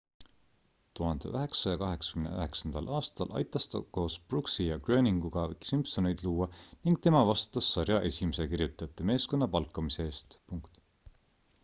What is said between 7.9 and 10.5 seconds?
esimese kirjutajate meeskonna palkamise eest